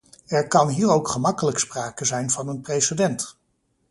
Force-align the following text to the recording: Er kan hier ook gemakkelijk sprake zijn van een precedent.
Er 0.27 0.47
kan 0.47 0.67
hier 0.67 0.89
ook 0.91 1.07
gemakkelijk 1.07 1.59
sprake 1.59 2.05
zijn 2.05 2.29
van 2.29 2.47
een 2.47 2.61
precedent. 2.61 3.37